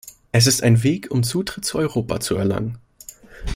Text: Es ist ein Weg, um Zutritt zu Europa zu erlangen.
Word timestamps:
Es 0.31 0.47
ist 0.47 0.63
ein 0.63 0.81
Weg, 0.81 1.11
um 1.11 1.21
Zutritt 1.21 1.63
zu 1.63 1.77
Europa 1.77 2.19
zu 2.19 2.35
erlangen. 2.35 2.79